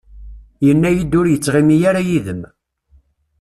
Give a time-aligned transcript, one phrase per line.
[0.65, 2.41] Yenna-iyi-d ur yettɣimi ara yid-m.